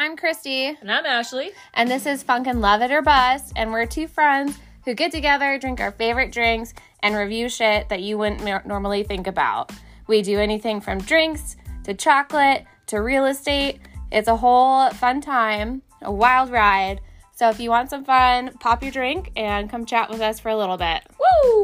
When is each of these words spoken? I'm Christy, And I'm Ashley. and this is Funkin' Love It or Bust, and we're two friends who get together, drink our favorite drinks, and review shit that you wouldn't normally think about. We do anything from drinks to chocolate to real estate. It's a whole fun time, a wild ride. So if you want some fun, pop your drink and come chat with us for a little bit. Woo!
I'm 0.00 0.16
Christy, 0.16 0.78
And 0.80 0.90
I'm 0.90 1.04
Ashley. 1.04 1.50
and 1.74 1.90
this 1.90 2.06
is 2.06 2.24
Funkin' 2.24 2.62
Love 2.62 2.80
It 2.80 2.90
or 2.90 3.02
Bust, 3.02 3.52
and 3.54 3.70
we're 3.70 3.84
two 3.84 4.08
friends 4.08 4.58
who 4.86 4.94
get 4.94 5.12
together, 5.12 5.58
drink 5.58 5.78
our 5.78 5.92
favorite 5.92 6.32
drinks, 6.32 6.72
and 7.02 7.14
review 7.14 7.50
shit 7.50 7.90
that 7.90 8.00
you 8.00 8.16
wouldn't 8.16 8.66
normally 8.66 9.02
think 9.02 9.26
about. 9.26 9.70
We 10.06 10.22
do 10.22 10.38
anything 10.38 10.80
from 10.80 11.00
drinks 11.00 11.58
to 11.84 11.92
chocolate 11.92 12.64
to 12.86 13.02
real 13.02 13.26
estate. 13.26 13.80
It's 14.10 14.26
a 14.26 14.36
whole 14.36 14.88
fun 14.88 15.20
time, 15.20 15.82
a 16.00 16.10
wild 16.10 16.48
ride. 16.50 17.02
So 17.36 17.50
if 17.50 17.60
you 17.60 17.68
want 17.68 17.90
some 17.90 18.06
fun, 18.06 18.52
pop 18.58 18.82
your 18.82 18.92
drink 18.92 19.32
and 19.36 19.68
come 19.68 19.84
chat 19.84 20.08
with 20.08 20.22
us 20.22 20.40
for 20.40 20.48
a 20.48 20.56
little 20.56 20.78
bit. 20.78 21.02
Woo! 21.44 21.59